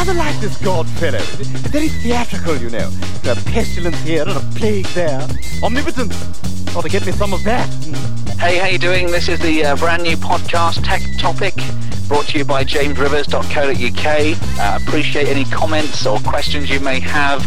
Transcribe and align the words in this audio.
rather 0.00 0.14
like 0.14 0.40
this 0.40 0.56
god 0.62 0.88
fellow. 0.88 1.18
Very 1.68 1.88
theatrical, 1.88 2.56
you 2.56 2.70
know. 2.70 2.90
A 3.24 3.36
pestilence 3.52 4.00
here 4.00 4.22
and 4.22 4.30
a 4.30 4.40
plague 4.58 4.86
there. 4.94 5.20
Omnipotent. 5.62 6.14
Ought 6.74 6.84
to 6.84 6.88
get 6.88 7.04
me 7.04 7.12
some 7.12 7.34
of 7.34 7.44
that. 7.44 7.68
Hey, 8.38 8.56
how 8.56 8.66
you 8.66 8.78
doing? 8.78 9.08
This 9.08 9.28
is 9.28 9.38
the 9.40 9.62
uh, 9.62 9.76
brand 9.76 10.02
new 10.02 10.16
podcast, 10.16 10.82
Tech 10.86 11.02
Topic, 11.18 11.52
brought 12.10 12.26
to 12.26 12.38
you 12.38 12.44
by 12.44 12.64
jamesrivers.co.uk. 12.64 14.58
Uh, 14.58 14.78
appreciate 14.82 15.28
any 15.28 15.44
comments 15.44 16.04
or 16.04 16.18
questions 16.18 16.68
you 16.68 16.80
may 16.80 16.98
have. 16.98 17.40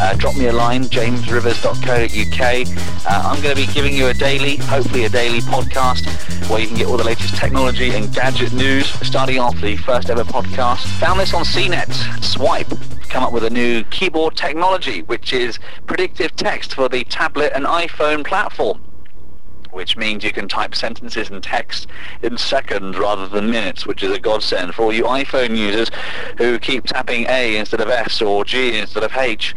Uh, 0.00 0.14
drop 0.14 0.34
me 0.36 0.46
a 0.46 0.52
line, 0.52 0.84
jamesrivers.co.uk. 0.84 3.06
Uh, 3.06 3.28
I'm 3.28 3.42
going 3.42 3.54
to 3.54 3.66
be 3.66 3.70
giving 3.74 3.94
you 3.94 4.06
a 4.06 4.14
daily, 4.14 4.56
hopefully 4.56 5.04
a 5.04 5.10
daily 5.10 5.40
podcast 5.40 6.06
where 6.48 6.60
you 6.60 6.66
can 6.66 6.78
get 6.78 6.86
all 6.86 6.96
the 6.96 7.04
latest 7.04 7.36
technology 7.36 7.90
and 7.90 8.10
gadget 8.14 8.54
news. 8.54 8.86
Starting 9.06 9.38
off 9.38 9.60
the 9.60 9.76
first 9.76 10.08
ever 10.08 10.24
podcast. 10.24 10.86
Found 10.98 11.20
this 11.20 11.34
on 11.34 11.44
CNET. 11.44 11.88
Swype 12.22 12.74
come 13.10 13.22
up 13.22 13.34
with 13.34 13.44
a 13.44 13.50
new 13.50 13.84
keyboard 13.84 14.34
technology, 14.34 15.02
which 15.02 15.34
is 15.34 15.58
predictive 15.86 16.34
text 16.36 16.72
for 16.72 16.88
the 16.88 17.04
tablet 17.04 17.52
and 17.54 17.66
iPhone 17.66 18.24
platform 18.24 18.80
which 19.76 19.94
means 19.94 20.24
you 20.24 20.32
can 20.32 20.48
type 20.48 20.74
sentences 20.74 21.28
and 21.28 21.42
text 21.42 21.86
in 22.22 22.38
seconds 22.38 22.96
rather 22.96 23.28
than 23.28 23.50
minutes, 23.50 23.86
which 23.86 24.02
is 24.02 24.10
a 24.10 24.18
godsend 24.18 24.74
for 24.74 24.84
all 24.84 24.92
you 24.92 25.04
iPhone 25.04 25.54
users 25.54 25.90
who 26.38 26.58
keep 26.58 26.84
tapping 26.84 27.26
A 27.28 27.58
instead 27.58 27.82
of 27.82 27.88
S 27.90 28.22
or 28.22 28.42
G 28.44 28.78
instead 28.78 29.04
of 29.04 29.14
H. 29.14 29.54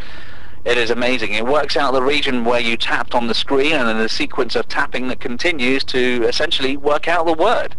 It 0.66 0.78
is 0.78 0.90
amazing. 0.90 1.32
It 1.32 1.46
works 1.46 1.78
out 1.78 1.94
the 1.94 2.04
region 2.04 2.44
where 2.44 2.60
you 2.60 2.76
tapped 2.76 3.16
on 3.16 3.28
the 3.28 3.34
screen 3.34 3.72
and 3.72 3.88
then 3.88 3.98
the 3.98 4.10
sequence 4.10 4.58
of 4.58 4.68
tapping 4.68 5.08
that 5.08 5.22
continues 5.22 5.86
to 5.86 6.26
essentially 6.28 6.76
work 6.76 7.08
out 7.08 7.26
the 7.26 7.34
word. 7.34 7.78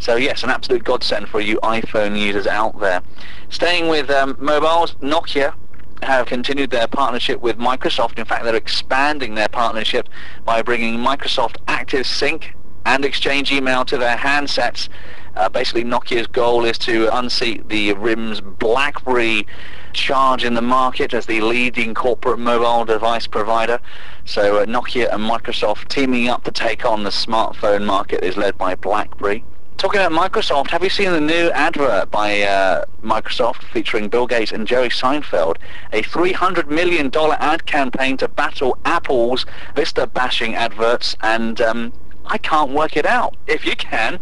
So 0.00 0.16
yes, 0.16 0.42
an 0.42 0.50
absolute 0.50 0.82
godsend 0.82 1.28
for 1.28 1.40
you 1.40 1.58
iPhone 1.60 2.18
users 2.18 2.48
out 2.48 2.80
there. 2.80 3.00
Staying 3.48 3.86
with 3.88 4.10
um, 4.10 4.36
mobiles, 4.40 4.96
Nokia 4.96 5.54
have 6.02 6.26
continued 6.26 6.70
their 6.70 6.86
partnership 6.86 7.40
with 7.40 7.58
Microsoft. 7.58 8.18
In 8.18 8.24
fact, 8.24 8.44
they're 8.44 8.54
expanding 8.54 9.34
their 9.34 9.48
partnership 9.48 10.08
by 10.44 10.62
bringing 10.62 10.98
Microsoft 10.98 11.56
Active 11.68 12.06
Sync 12.06 12.54
and 12.84 13.04
Exchange 13.04 13.52
email 13.52 13.84
to 13.84 13.98
their 13.98 14.16
handsets. 14.16 14.88
Uh, 15.34 15.48
basically, 15.48 15.84
Nokia's 15.84 16.26
goal 16.26 16.64
is 16.64 16.78
to 16.78 17.14
unseat 17.16 17.68
the 17.68 17.92
RIM's 17.92 18.40
BlackBerry 18.40 19.46
charge 19.92 20.44
in 20.44 20.54
the 20.54 20.62
market 20.62 21.12
as 21.12 21.26
the 21.26 21.40
leading 21.40 21.94
corporate 21.94 22.38
mobile 22.38 22.84
device 22.84 23.26
provider. 23.26 23.80
So 24.24 24.58
uh, 24.58 24.66
Nokia 24.66 25.12
and 25.12 25.22
Microsoft 25.22 25.88
teaming 25.88 26.28
up 26.28 26.44
to 26.44 26.50
take 26.50 26.84
on 26.86 27.02
the 27.02 27.10
smartphone 27.10 27.84
market 27.84 28.24
is 28.24 28.36
led 28.36 28.56
by 28.56 28.74
BlackBerry. 28.76 29.44
Talking 29.76 30.00
about 30.00 30.32
Microsoft, 30.32 30.70
have 30.70 30.82
you 30.82 30.88
seen 30.88 31.12
the 31.12 31.20
new 31.20 31.50
advert 31.50 32.10
by 32.10 32.40
uh, 32.40 32.86
Microsoft 33.02 33.62
featuring 33.64 34.08
Bill 34.08 34.26
Gates 34.26 34.50
and 34.50 34.66
Jerry 34.66 34.88
Seinfeld? 34.88 35.56
A 35.92 36.02
$300 36.02 36.68
million 36.68 37.10
ad 37.14 37.66
campaign 37.66 38.16
to 38.16 38.26
battle 38.26 38.78
Apple's 38.86 39.44
Vista 39.74 40.06
bashing 40.06 40.54
adverts, 40.54 41.14
and 41.20 41.60
um, 41.60 41.92
I 42.24 42.38
can't 42.38 42.70
work 42.70 42.96
it 42.96 43.04
out. 43.04 43.36
If 43.46 43.66
you 43.66 43.76
can, 43.76 44.18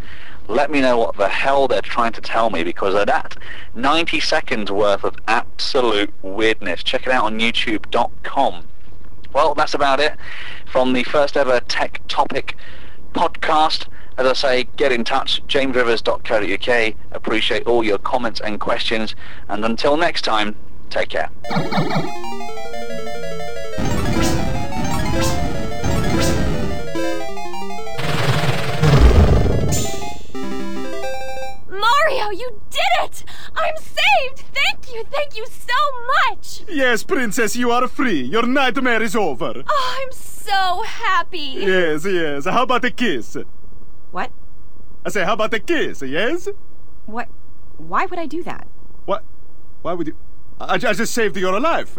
let 0.49 0.71
me 0.71 0.81
know 0.81 0.97
what 0.97 1.15
the 1.15 1.29
hell 1.29 1.69
they're 1.69 1.79
trying 1.79 2.11
to 2.13 2.21
tell 2.21 2.49
me 2.49 2.65
because 2.65 2.93
of 2.93 3.07
that 3.07 3.37
90 3.75 4.19
seconds 4.19 4.73
worth 4.73 5.05
of 5.05 5.15
absolute 5.25 6.13
weirdness. 6.21 6.83
Check 6.83 7.07
it 7.07 7.13
out 7.13 7.23
on 7.23 7.39
youtube.com. 7.39 8.67
Well, 9.31 9.53
that's 9.53 9.73
about 9.73 10.01
it 10.01 10.17
from 10.65 10.91
the 10.91 11.03
first 11.03 11.37
ever 11.37 11.61
Tech 11.61 12.01
Topic 12.09 12.57
podcast. 13.15 13.87
As 14.17 14.27
I 14.27 14.33
say, 14.33 14.63
get 14.77 14.91
in 14.91 15.03
touch, 15.03 15.41
jamesrivers.co.uk. 15.47 16.95
Appreciate 17.11 17.65
all 17.65 17.83
your 17.83 17.97
comments 17.97 18.39
and 18.39 18.59
questions. 18.59 19.15
And 19.49 19.65
until 19.65 19.97
next 19.97 20.21
time, 20.23 20.55
take 20.89 21.09
care. 21.09 21.29
You 32.35 32.61
did 32.69 32.93
it! 33.03 33.23
I'm 33.55 33.77
saved! 33.77 34.43
Thank 34.53 34.93
you, 34.93 35.03
thank 35.11 35.35
you 35.35 35.45
so 35.47 35.73
much! 36.29 36.63
Yes, 36.69 37.03
princess, 37.03 37.55
you 37.55 37.71
are 37.71 37.87
free. 37.87 38.21
Your 38.21 38.45
nightmare 38.45 39.01
is 39.01 39.15
over. 39.15 39.63
Oh, 39.67 39.97
I'm 40.01 40.11
so 40.11 40.83
happy. 40.83 41.55
Yes, 41.57 42.05
yes. 42.05 42.45
How 42.45 42.63
about 42.63 42.85
a 42.85 42.91
kiss? 42.91 43.37
What? 44.11 44.31
I 45.05 45.09
say, 45.09 45.23
how 45.23 45.33
about 45.33 45.53
a 45.53 45.59
kiss, 45.59 46.01
yes? 46.01 46.47
What? 47.05 47.27
Why 47.77 48.05
would 48.05 48.19
I 48.19 48.25
do 48.25 48.43
that? 48.43 48.67
What? 49.05 49.23
Why 49.81 49.93
would 49.93 50.07
you? 50.07 50.17
I, 50.59 50.75
I 50.75 50.77
just 50.77 51.13
saved 51.13 51.37
your 51.37 51.59
life. 51.59 51.97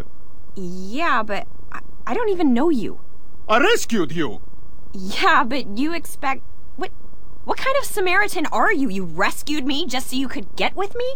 Yeah, 0.54 1.22
but 1.22 1.46
I, 1.70 1.80
I 2.06 2.14
don't 2.14 2.30
even 2.30 2.54
know 2.54 2.70
you. 2.70 3.00
I 3.48 3.58
rescued 3.60 4.12
you. 4.12 4.40
Yeah, 4.92 5.44
but 5.44 5.78
you 5.78 5.94
expect. 5.94 6.42
What? 7.46 7.58
Kind 7.58 7.76
of 7.78 7.84
Samaritan 7.84 8.46
are 8.46 8.72
you? 8.72 8.88
You 8.88 9.04
rescued 9.04 9.64
me 9.64 9.86
just 9.86 10.10
so 10.10 10.16
you 10.16 10.26
could 10.26 10.56
get 10.56 10.74
with 10.74 10.96
me? 10.96 11.14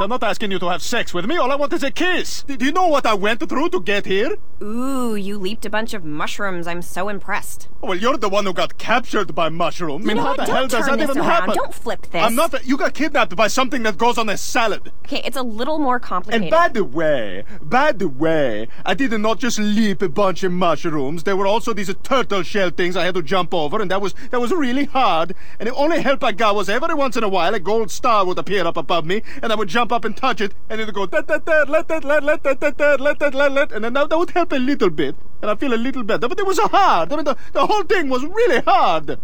I'm 0.00 0.10
not 0.10 0.24
asking 0.24 0.50
you 0.50 0.58
to 0.58 0.68
have 0.70 0.82
sex 0.82 1.14
with 1.14 1.24
me. 1.24 1.36
All 1.36 1.52
I 1.52 1.54
want 1.54 1.72
is 1.72 1.84
a 1.84 1.90
kiss. 1.90 2.42
Do 2.42 2.64
you 2.64 2.72
know 2.72 2.88
what 2.88 3.06
I 3.06 3.14
went 3.14 3.48
through 3.48 3.68
to 3.70 3.80
get 3.80 4.06
here? 4.06 4.36
Ooh, 4.60 5.14
you 5.14 5.38
leaped 5.38 5.64
a 5.64 5.70
bunch 5.70 5.94
of 5.94 6.04
mushrooms. 6.04 6.66
I'm 6.66 6.82
so 6.82 7.08
impressed. 7.08 7.68
Well, 7.80 7.96
you're 7.96 8.16
the 8.16 8.28
one 8.28 8.44
who 8.44 8.52
got 8.52 8.76
captured 8.76 9.34
by 9.34 9.50
mushrooms. 9.50 10.04
You 10.04 10.10
I 10.10 10.14
mean, 10.14 10.22
how 10.22 10.34
the 10.34 10.46
hell 10.46 10.66
does 10.66 10.86
that 10.86 11.00
even 11.00 11.18
around. 11.18 11.26
happen? 11.26 11.54
Don't 11.54 11.74
flip 11.74 12.02
this. 12.10 12.22
I'm 12.22 12.34
not. 12.34 12.66
You 12.66 12.76
got 12.76 12.94
kidnapped 12.94 13.36
by 13.36 13.46
something 13.46 13.82
that 13.84 13.96
goes 13.96 14.18
on 14.18 14.28
a 14.28 14.36
salad. 14.36 14.90
Okay, 15.04 15.20
it's 15.24 15.36
a 15.36 15.42
little 15.42 15.78
more 15.78 16.00
complicated. 16.00 16.44
And 16.44 16.50
by 16.50 16.68
the 16.68 16.84
way, 16.84 17.44
by 17.60 17.92
the 17.92 18.08
way, 18.08 18.68
I 18.84 18.94
did 18.94 19.12
not 19.20 19.38
just 19.38 19.58
leap 19.58 20.02
a 20.02 20.08
bunch 20.08 20.42
of 20.42 20.52
mushrooms. 20.52 21.22
There 21.22 21.36
were 21.36 21.46
also 21.46 21.72
these 21.72 21.94
turtle 22.02 22.42
shell 22.42 22.70
things 22.70 22.96
I 22.96 23.04
had 23.04 23.14
to 23.14 23.22
jump 23.22 23.54
over, 23.54 23.80
and 23.80 23.90
that 23.90 24.00
was 24.00 24.14
that 24.30 24.40
was 24.40 24.50
really 24.50 24.86
hard. 24.86 25.34
And 25.60 25.68
the 25.68 25.74
only 25.74 26.00
help 26.00 26.24
I 26.24 26.32
got 26.32 26.56
was 26.56 26.68
every 26.68 26.94
once 26.94 27.16
in 27.16 27.22
a 27.22 27.28
while 27.28 27.54
a 27.54 27.60
gold 27.60 27.90
star 27.90 28.24
would 28.24 28.38
appear 28.38 28.66
up 28.66 28.76
above 28.76 29.04
me, 29.04 29.22
and 29.42 29.52
I 29.52 29.56
would 29.56 29.68
jump 29.68 29.83
up 29.92 30.04
and 30.04 30.16
touch 30.16 30.40
it, 30.40 30.54
and 30.68 30.80
it 30.80 30.86
would 30.86 30.94
go 30.94 31.06
da 31.06 31.20
da 31.20 31.38
da 31.38 31.64
let 31.68 31.88
that 31.88 32.04
let 32.04 32.22
let 32.22 32.42
that 32.42 32.60
that 32.60 32.78
that 32.78 33.00
let 33.00 33.18
that 33.18 33.34
let 33.34 33.52
let, 33.52 33.72
and 33.72 33.84
then 33.84 33.92
that, 33.94 34.08
that 34.10 34.18
would 34.18 34.30
help 34.30 34.52
a 34.52 34.56
little 34.56 34.90
bit, 34.90 35.16
and 35.42 35.50
I 35.50 35.54
feel 35.54 35.72
a 35.72 35.76
little 35.76 36.02
better. 36.02 36.28
But 36.28 36.38
it 36.38 36.46
was 36.46 36.58
hard. 36.58 37.12
I 37.12 37.16
mean, 37.16 37.24
the, 37.24 37.36
the 37.52 37.66
whole 37.66 37.82
thing 37.84 38.08
was 38.08 38.24
really 38.24 38.60
hard. 38.62 39.18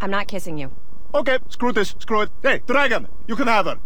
I'm 0.00 0.10
not 0.10 0.28
kissing 0.28 0.58
you. 0.58 0.70
Okay, 1.14 1.38
screw 1.48 1.72
this, 1.72 1.94
screw 1.98 2.22
it. 2.22 2.30
Hey, 2.42 2.60
dragon, 2.66 3.08
you 3.28 3.36
can 3.36 3.46
have 3.46 3.66
her. 3.66 3.78